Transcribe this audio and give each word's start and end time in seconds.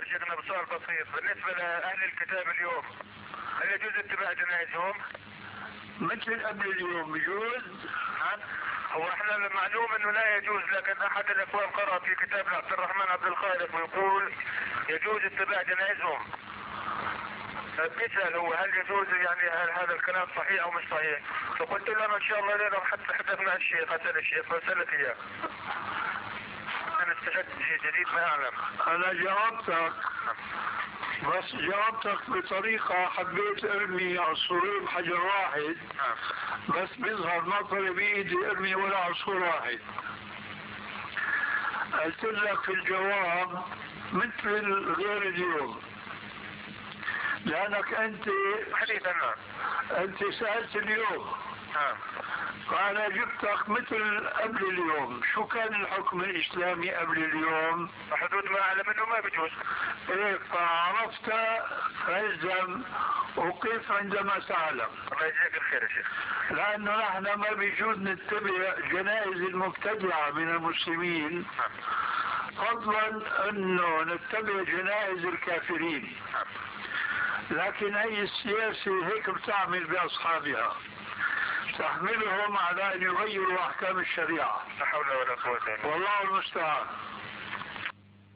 شيخنا 0.00 0.34
بسؤال 0.34 0.64
بسيط. 0.64 1.06
بالنسبة 1.14 1.52
لأهل 1.52 2.04
الكتاب 2.04 2.48
اليوم 2.48 2.84
هل 3.62 3.70
يجوز 3.70 3.92
اتباع 3.98 4.32
جنائزهم؟ 4.32 4.94
مثل 6.00 6.46
قبل 6.46 6.70
اليوم. 6.70 7.16
يجوز؟ 7.16 7.62
هو 8.92 9.08
إحنا 9.08 9.36
المعلوم 9.36 9.92
أنه 9.94 10.10
لا 10.10 10.36
يجوز 10.36 10.62
لكن 10.62 11.02
أحد 11.02 11.30
الاخوان 11.30 11.70
قرأ 11.70 11.98
في 11.98 12.14
كتاب 12.14 12.48
عبد 12.48 12.72
الرحمن 12.72 13.10
عبد 13.10 13.24
الخالق 13.26 13.74
ويقول 13.74 14.32
يجوز 14.88 15.24
اتباع 15.24 15.62
جنائزهم. 15.62 16.26
بيسأل 17.98 18.36
هو 18.36 18.54
هل 18.54 18.74
يجوز 18.76 19.06
يعني 19.08 19.50
هل 19.50 19.70
هذا 19.70 19.94
الكلام 19.94 20.28
صحيح 20.36 20.62
أو 20.62 20.70
مش 20.70 20.84
صحيح؟ 20.90 21.20
فقلت 21.58 21.88
له 21.88 22.16
إن 22.16 22.22
شاء 22.22 22.40
الله 22.40 22.56
ليلة 22.56 22.80
حتى 22.80 23.14
حدثنا 23.14 23.56
الشيخ 23.56 23.92
أسأل 23.92 24.18
الشيخ 24.18 24.46
فسألت 24.46 24.88
إياه. 24.88 25.16
أنا 27.02 27.12
استفدت 27.12 27.48
جديد 27.58 28.06
ما 28.14 28.24
اعلم 28.24 28.54
أنا 28.86 29.12
جاوبتك. 29.12 29.92
بس 31.22 31.54
جاوبتك 31.54 32.30
بطريقة 32.30 33.06
حبيت 33.06 33.64
ارمي 33.64 34.18
عصفورين 34.18 34.84
بحجر 34.84 35.20
واحد. 35.20 35.76
نعم. 35.96 36.16
بس 36.68 36.88
بيظهر 36.98 37.40
ما 37.40 37.62
طلع 37.62 37.90
بإيدي 37.90 38.46
ارمي 38.46 38.74
ولا 38.74 38.96
عصفور 38.96 39.34
واحد. 39.36 39.78
قلت 41.92 42.24
لك 42.24 42.60
في 42.60 42.72
الجواب 42.72 43.62
مثل 44.12 44.72
غير 44.92 45.22
اليوم. 45.22 45.80
لأنك 47.44 47.94
أنت 47.94 48.28
حديثا. 48.74 49.12
نعم 49.12 49.34
أنت 50.02 50.24
سألت 50.24 50.76
اليوم. 50.76 51.51
نعم. 51.74 51.96
فانا 52.70 53.08
جبتك 53.08 53.68
مثل 53.68 54.28
قبل 54.28 54.64
اليوم. 54.64 55.20
شو 55.34 55.46
كان 55.46 55.74
الحكم 55.74 56.20
الإسلامي 56.20 56.90
قبل 56.90 57.24
اليوم؟ 57.24 57.90
حدود 58.12 58.44
ما 58.44 58.60
أعلم 58.60 58.90
إنه 58.90 59.06
ما 59.06 59.20
بيجوز 59.20 59.50
إيه 60.10 60.36
فعرفت 60.36 61.32
فالزم 62.06 62.82
وقف 63.36 63.92
عندما 63.92 64.38
تعلم 64.38 64.88
الله 65.12 65.26
يجزاك 65.26 65.54
الخير 65.54 65.82
يا 65.82 65.88
شيخ. 65.88 66.12
لأنه 66.50 66.96
نحن 66.96 67.22
ما 67.22 67.52
بيجوز 67.52 67.98
نتبع 67.98 68.74
جنائز 68.92 69.40
المبتدعة 69.42 70.30
من 70.30 70.48
المسلمين. 70.48 71.46
نعم. 71.58 71.70
فضلا 72.56 73.08
إنه 73.48 74.02
نتبع 74.02 74.62
جنائز 74.62 75.24
الكافرين. 75.24 76.16
نعم. 76.32 76.46
لكن 77.50 77.94
هي 77.94 78.22
السياسة 78.22 79.06
هيك 79.06 79.30
بتعمل 79.30 79.84
بأصحابها. 79.84 80.76
تحملهم 81.78 82.56
على 82.56 82.94
أن 82.94 83.02
يغيروا 83.02 83.60
أحكام 83.60 83.98
الشريعة. 83.98 84.62
لا 84.78 84.84
حول 84.86 85.08
ولا 85.08 85.34
قوة 85.34 85.56
إلا 85.56 85.76
بالله. 85.76 85.92
والله 85.92 86.22
المستعان. 86.22 86.86